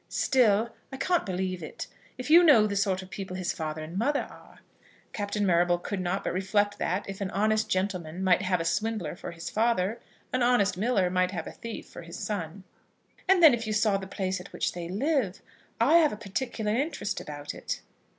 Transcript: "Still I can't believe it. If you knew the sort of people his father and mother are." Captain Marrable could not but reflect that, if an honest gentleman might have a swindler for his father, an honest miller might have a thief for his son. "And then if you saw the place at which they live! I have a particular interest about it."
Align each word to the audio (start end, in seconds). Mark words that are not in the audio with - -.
"Still 0.09 0.71
I 0.91 0.97
can't 0.97 1.27
believe 1.27 1.61
it. 1.61 1.85
If 2.17 2.31
you 2.31 2.43
knew 2.43 2.65
the 2.65 2.75
sort 2.75 3.03
of 3.03 3.11
people 3.11 3.35
his 3.35 3.53
father 3.53 3.83
and 3.83 3.95
mother 3.99 4.23
are." 4.23 4.61
Captain 5.13 5.45
Marrable 5.45 5.77
could 5.77 5.99
not 6.01 6.23
but 6.23 6.33
reflect 6.33 6.79
that, 6.79 7.07
if 7.07 7.21
an 7.21 7.29
honest 7.29 7.69
gentleman 7.69 8.23
might 8.23 8.41
have 8.41 8.59
a 8.59 8.65
swindler 8.65 9.15
for 9.15 9.29
his 9.29 9.51
father, 9.51 9.99
an 10.33 10.41
honest 10.41 10.75
miller 10.75 11.11
might 11.11 11.29
have 11.29 11.45
a 11.45 11.51
thief 11.51 11.85
for 11.87 12.01
his 12.01 12.17
son. 12.17 12.63
"And 13.27 13.43
then 13.43 13.53
if 13.53 13.67
you 13.67 13.73
saw 13.73 13.97
the 13.97 14.07
place 14.07 14.41
at 14.41 14.51
which 14.51 14.71
they 14.73 14.89
live! 14.89 15.43
I 15.79 15.97
have 15.97 16.11
a 16.11 16.17
particular 16.17 16.71
interest 16.75 17.21
about 17.21 17.53
it." 17.53 17.81